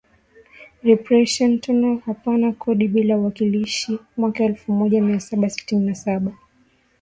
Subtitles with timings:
[0.83, 6.31] representation hapana kodi bila uwakilishi Mwaka elfumoja miasaba sitini na Saba